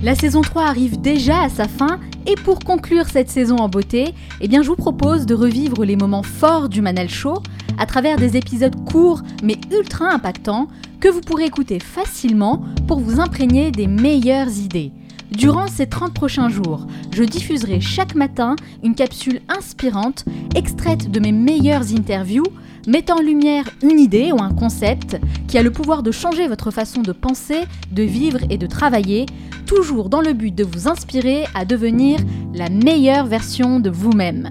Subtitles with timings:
[0.00, 4.14] La saison 3 arrive déjà à sa fin et pour conclure cette saison en beauté,
[4.40, 7.42] eh je vous propose de revivre les moments forts du Manal Show
[7.78, 10.68] à travers des épisodes courts mais ultra impactants
[11.00, 14.92] que vous pourrez écouter facilement pour vous imprégner des meilleures idées.
[15.32, 18.54] Durant ces 30 prochains jours, je diffuserai chaque matin
[18.84, 20.24] une capsule inspirante
[20.54, 22.46] extraite de mes meilleures interviews
[22.88, 26.70] mettant en lumière une idée ou un concept qui a le pouvoir de changer votre
[26.70, 27.60] façon de penser,
[27.92, 29.26] de vivre et de travailler,
[29.66, 32.18] toujours dans le but de vous inspirer à devenir
[32.54, 34.48] la meilleure version de vous-même.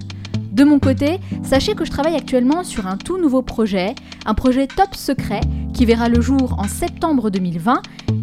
[0.52, 4.68] De mon côté, sachez que je travaille actuellement sur un tout nouveau projet, un projet
[4.68, 5.40] top secret
[5.74, 7.82] qui verra le jour en septembre 2020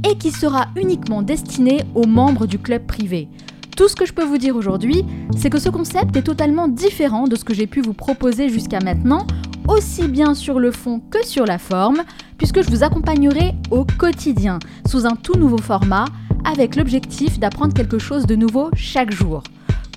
[0.10, 3.28] et qui sera uniquement destiné aux membres du club privé.
[3.76, 5.04] Tout ce que je peux vous dire aujourd'hui,
[5.38, 8.80] c'est que ce concept est totalement différent de ce que j'ai pu vous proposer jusqu'à
[8.80, 9.28] maintenant,
[9.68, 12.04] aussi bien sur le fond que sur la forme,
[12.38, 16.06] puisque je vous accompagnerai au quotidien, sous un tout nouveau format,
[16.44, 19.44] avec l'objectif d'apprendre quelque chose de nouveau chaque jour.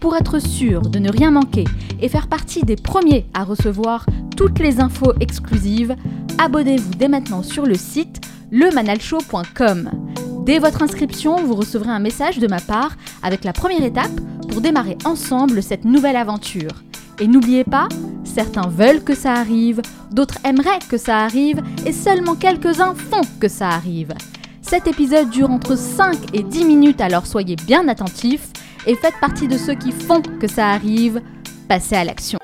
[0.00, 1.64] Pour être sûr de ne rien manquer
[2.00, 5.96] et faire partie des premiers à recevoir toutes les infos exclusives,
[6.38, 8.20] abonnez-vous dès maintenant sur le site
[8.52, 9.90] lemanalshow.com.
[10.46, 14.60] Dès votre inscription, vous recevrez un message de ma part avec la première étape pour
[14.60, 16.70] démarrer ensemble cette nouvelle aventure.
[17.20, 17.88] Et n'oubliez pas,
[18.24, 23.48] certains veulent que ça arrive, d'autres aimeraient que ça arrive, et seulement quelques-uns font que
[23.48, 24.14] ça arrive.
[24.62, 28.50] Cet épisode dure entre 5 et 10 minutes, alors soyez bien attentifs
[28.86, 31.20] et faites partie de ceux qui font que ça arrive.
[31.68, 32.38] Passez à l'action.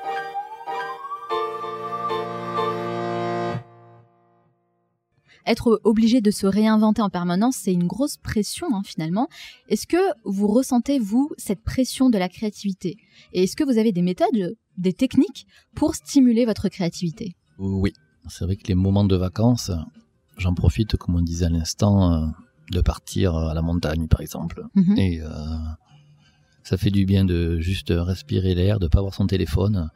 [5.47, 9.27] être obligé de se réinventer en permanence, c'est une grosse pression hein, finalement.
[9.69, 12.97] Est-ce que vous ressentez, vous, cette pression de la créativité?
[13.31, 17.93] Et est-ce que vous avez des méthodes, des techniques pour stimuler votre créativité Oui,
[18.27, 19.71] c'est vrai que les moments de vacances,
[20.37, 22.27] j'en profite, comme on disait à l'instant, euh,
[22.71, 24.63] de partir à la montagne par exemple.
[24.75, 24.97] Mhm.
[24.97, 25.27] Et euh,
[26.63, 29.89] ça fait du bien de juste respirer l'air, de pas avoir son téléphone.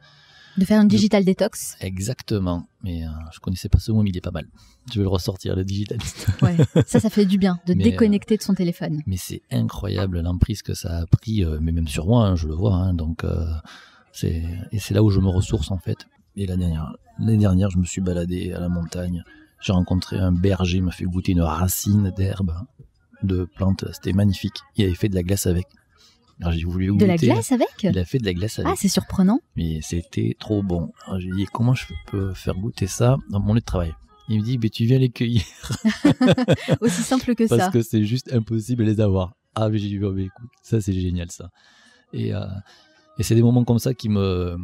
[0.56, 2.66] De faire une digital détox Exactement.
[2.82, 4.46] Mais euh, je connaissais pas ce mot, mais il est pas mal.
[4.92, 6.26] Je vais le ressortir, le digitaliste.
[6.42, 9.00] Ouais, ça, ça fait du bien de Mais, déconnecter de son téléphone.
[9.06, 12.46] mais c'est incroyable l'emprise que ça a pris, euh, mais même sur moi, hein, je
[12.48, 12.74] le vois.
[12.74, 13.44] hein, donc euh,
[14.12, 16.06] c'est et c'est là où je me ressource en fait.
[16.36, 19.22] Et la dernière, l'année dernière, je me suis baladé à la montagne.
[19.60, 22.52] J'ai rencontré un berger, il m'a fait goûter une racine d'herbe,
[23.22, 23.84] de plante.
[23.92, 24.54] C'était magnifique.
[24.76, 25.66] Il avait fait de la glace avec.
[26.40, 27.06] Alors j'ai voulu De goûter.
[27.06, 27.68] la glace avec?
[27.82, 28.72] Il a fait de la glace avec.
[28.72, 29.40] Ah, c'est surprenant.
[29.56, 30.92] mais c'était trop bon.
[31.06, 33.92] Alors j'ai dit comment je peux faire goûter ça dans mon lieu de travail?
[34.30, 35.42] Il me dit mais tu viens les cueillir
[36.80, 37.70] Aussi simple que parce ça.
[37.70, 39.34] que c'est juste impossible de les avoir.
[39.54, 41.50] Ah mais j'ai dit oh, mais écoute ça c'est génial ça.
[42.12, 42.44] Et euh,
[43.20, 44.56] et c'est des moments comme ça qui me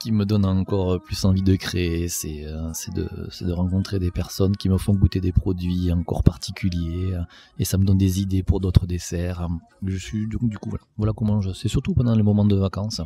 [0.00, 2.08] qui me donnent encore plus envie de créer.
[2.08, 5.92] C'est euh, c'est de c'est de rencontrer des personnes qui me font goûter des produits
[5.92, 7.16] encore particuliers
[7.58, 9.46] et ça me donne des idées pour d'autres desserts.
[9.86, 12.56] Je suis donc du coup voilà, voilà comment je c'est surtout pendant les moments de
[12.56, 13.00] vacances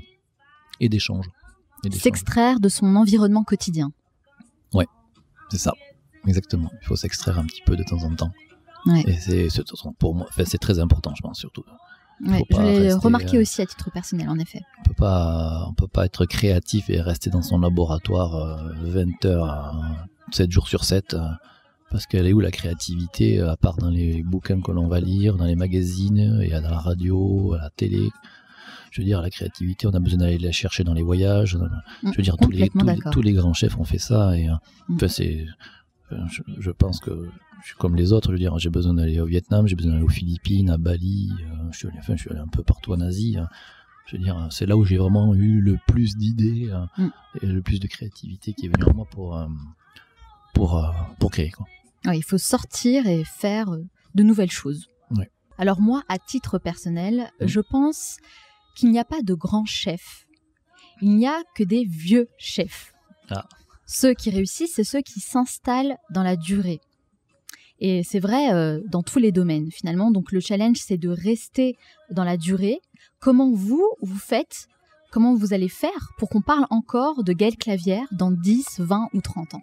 [0.80, 1.28] et d'échanges.
[1.90, 3.92] S'extraire de son environnement quotidien.
[5.50, 5.74] C'est ça,
[6.26, 6.70] exactement.
[6.80, 8.32] Il faut s'extraire un petit peu de temps en temps.
[8.86, 9.02] Ouais.
[9.06, 9.62] Et c'est c'est-
[9.98, 11.64] pour moi, enfin, c'est très important, je pense surtout.
[12.20, 14.62] Ouais, je l'ai remarqué euh, aussi à titre personnel, en effet.
[14.80, 19.24] On peut pas, on peut pas être créatif et rester dans son laboratoire euh, 20
[19.26, 21.14] heures, euh, 7 jours sur 7.
[21.14, 21.20] euh,
[21.90, 25.36] parce qu'elle est où la créativité, à part dans les bouquins que l'on va lire,
[25.36, 28.08] dans les magazines, et à la radio, à la télé?
[28.90, 31.56] Je veux dire, la créativité, on a besoin d'aller la chercher dans les voyages.
[31.56, 33.12] Mm, je veux dire, tous les, complètement tous, les, d'accord.
[33.12, 34.36] tous les grands chefs ont fait ça.
[34.36, 34.48] Et,
[34.88, 34.94] Mm.
[34.96, 35.46] enfin, c'est,
[36.10, 37.28] je, je pense que
[37.62, 38.28] je suis comme les autres.
[38.28, 41.32] Je veux dire, j'ai besoin d'aller au Vietnam, j'ai besoin d'aller aux Philippines, à Bali.
[41.40, 43.36] euh, je, suis allé, enfin, je suis allé un peu partout en Asie.
[43.38, 43.48] hein.
[44.06, 47.08] Je veux dire, c'est là où j'ai vraiment eu le plus d'idées euh, Mm.
[47.42, 49.46] et le plus de créativité qui est venue en moi pour, euh,
[50.52, 51.50] pour, euh, pour créer.
[51.50, 51.66] Quoi.
[52.14, 53.66] Il faut sortir et faire
[54.14, 54.88] de nouvelles choses.
[55.56, 57.46] Alors moi, à titre personnel, Mhm.
[57.46, 58.16] je pense
[58.76, 60.26] qu'il n'y a pas de grands chefs.
[61.00, 62.92] Il n'y a que des vieux chefs.
[63.30, 63.46] Ah.
[63.86, 66.80] Ceux qui réussissent, c'est ceux qui s'installent dans la durée.
[67.80, 70.10] Et c'est vrai euh, dans tous les domaines finalement.
[70.10, 71.76] Donc le challenge, c'est de rester
[72.10, 72.78] dans la durée.
[73.20, 74.68] Comment vous, vous faites,
[75.10, 79.20] comment vous allez faire pour qu'on parle encore de Gaël Clavière dans 10, 20 ou
[79.20, 79.62] 30 ans?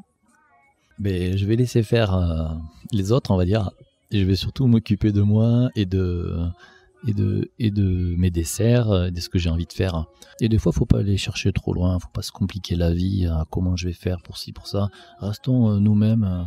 [1.00, 2.48] Mais je vais laisser faire euh,
[2.92, 3.72] les autres, on va dire.
[4.12, 6.38] Je vais surtout m'occuper de moi et de,
[7.08, 10.06] et de, et de mes desserts, euh, de ce que j'ai envie de faire.
[10.40, 13.26] Et des fois, faut pas aller chercher trop loin, faut pas se compliquer la vie,
[13.26, 14.90] à comment je vais faire pour ci, pour ça.
[15.20, 16.44] Restons euh, nous-mêmes, euh,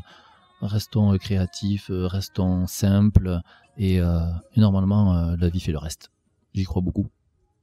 [0.67, 3.41] restons euh, créatifs, euh, restons simples,
[3.77, 4.21] et, euh,
[4.55, 6.11] et normalement, euh, la vie fait le reste.
[6.55, 7.09] J'y crois beaucoup.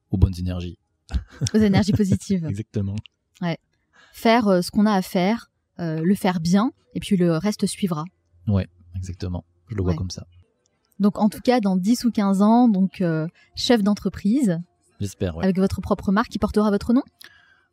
[0.09, 0.77] Aux bonnes énergies.
[1.53, 2.45] Aux énergies positives.
[2.49, 2.95] Exactement.
[4.13, 5.49] faire euh, ce qu'on a à faire,
[5.79, 8.03] euh, le faire bien, et puis le reste suivra.
[8.47, 9.45] Ouais, exactement.
[9.67, 10.25] Je le vois comme ça.
[11.01, 14.59] Donc en tout cas, dans 10 ou 15 ans, donc euh, chef d'entreprise,
[15.01, 15.43] J'espère, ouais.
[15.43, 17.03] avec votre propre marque qui portera votre nom,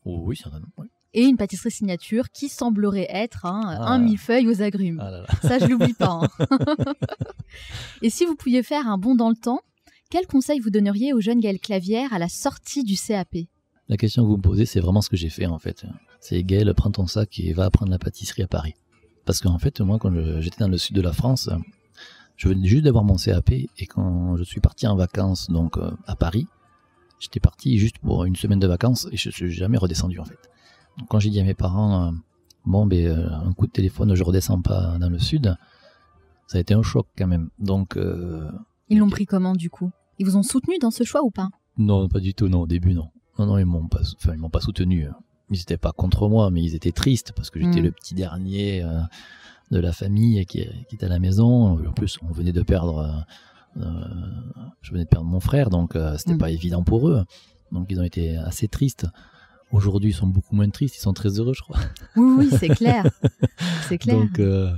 [0.05, 0.69] Oh, oui, certainement.
[0.79, 0.87] ouais.
[1.13, 3.93] et une pâtisserie signature qui semblerait être hein, Ah.
[3.93, 4.99] un millefeuille aux agrumes.
[5.01, 5.27] Ah là là.
[5.43, 6.21] Ça, je l'oublie pas.
[6.23, 6.29] hein.
[8.03, 9.61] et si vous pouviez faire un bond dans le temps,
[10.11, 13.37] quel conseil vous donneriez au jeune Gaël Clavière à la sortie du CAP
[13.89, 15.85] La question que vous me posez, c'est vraiment ce que j'ai fait en fait.
[16.21, 18.75] C'est Gaël, prends ton sac et va apprendre la pâtisserie à Paris.
[19.27, 20.11] Parce qu'en fait, moi, quand
[20.41, 21.51] j'étais dans le sud de la France,
[22.39, 25.91] je venais juste d'avoir mon CAP et quand je suis parti en vacances donc euh,
[26.07, 26.47] à Paris,
[27.21, 30.39] j'étais parti juste pour une semaine de vacances et je suis jamais redescendu en fait.
[30.99, 32.11] Donc, quand j'ai dit à mes parents, euh,
[32.65, 35.57] bon, ben, euh, un coup de téléphone, je redescends pas dans le sud,
[36.47, 37.51] ça a été un choc quand même.
[37.59, 38.49] Donc, euh,
[38.89, 39.91] Ils l'ont pris comment du coup?
[40.19, 41.51] Ils vous ont soutenu dans ce choix ou pas?
[41.77, 43.09] Non, pas du tout, non, au début, non.
[43.39, 45.07] Non, non, ils m'ont pas, enfin, ils m'ont pas soutenu.
[45.51, 47.85] Ils étaient pas contre moi, mais ils étaient tristes parce que j'étais Mm.
[47.85, 48.85] le petit dernier
[49.71, 51.79] de la famille qui, qui était à la maison.
[51.87, 53.25] En plus, on venait de perdre,
[53.77, 53.91] euh, euh,
[54.83, 56.39] je venais de perdre mon frère, donc euh, c'était Mm.
[56.39, 57.25] pas évident pour eux.
[57.73, 59.07] Donc ils ont été assez tristes.
[59.71, 61.79] Aujourd'hui, ils sont beaucoup moins tristes, ils sont très heureux, je crois.
[62.17, 63.05] Oui, oui, c'est clair.
[63.89, 64.17] C'est clair.
[64.17, 64.73] Donc, euh,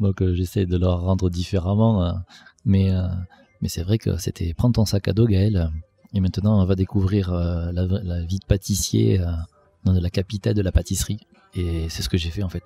[0.00, 2.14] donc euh, j'essaie de leur rendre différemment.
[2.64, 2.90] mais
[3.60, 5.70] mais c'est vrai que c'était prends ton sac à dos, Gaël.
[6.14, 9.20] Et maintenant, on va découvrir la, la vie de pâtissier
[9.84, 11.20] dans la capitale de la pâtisserie.
[11.54, 12.62] Et c'est ce que j'ai fait en fait.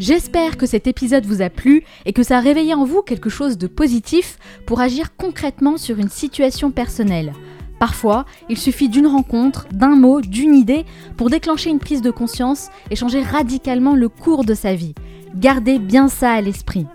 [0.00, 3.28] J'espère que cet épisode vous a plu et que ça a réveillé en vous quelque
[3.28, 7.34] chose de positif pour agir concrètement sur une situation personnelle.
[7.78, 10.86] Parfois, il suffit d'une rencontre, d'un mot, d'une idée
[11.18, 14.94] pour déclencher une prise de conscience et changer radicalement le cours de sa vie.
[15.34, 16.86] Gardez bien ça à l'esprit.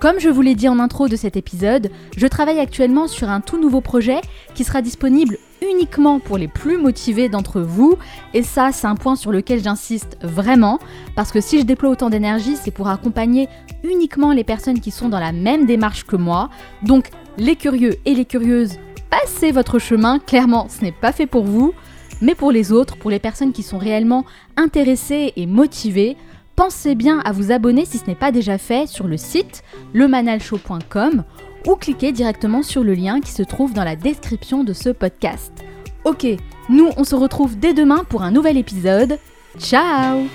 [0.00, 3.40] Comme je vous l'ai dit en intro de cet épisode, je travaille actuellement sur un
[3.40, 4.20] tout nouveau projet
[4.54, 5.38] qui sera disponible
[5.70, 7.96] uniquement pour les plus motivés d'entre vous.
[8.34, 10.78] Et ça, c'est un point sur lequel j'insiste vraiment,
[11.14, 13.48] parce que si je déploie autant d'énergie, c'est pour accompagner
[13.84, 16.50] uniquement les personnes qui sont dans la même démarche que moi.
[16.82, 18.78] Donc, les curieux et les curieuses,
[19.10, 21.72] passez votre chemin, clairement, ce n'est pas fait pour vous.
[22.20, 24.24] Mais pour les autres, pour les personnes qui sont réellement
[24.56, 26.16] intéressées et motivées,
[26.54, 31.24] pensez bien à vous abonner si ce n'est pas déjà fait sur le site lemanalshow.com
[31.66, 35.52] ou cliquez directement sur le lien qui se trouve dans la description de ce podcast.
[36.04, 36.26] Ok,
[36.68, 39.18] nous on se retrouve dès demain pour un nouvel épisode.
[39.58, 40.26] Ciao